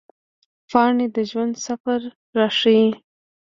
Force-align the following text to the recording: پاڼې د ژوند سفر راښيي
پاڼې 0.69 1.05
د 1.15 1.17
ژوند 1.29 1.53
سفر 1.67 2.01
راښيي 2.37 2.89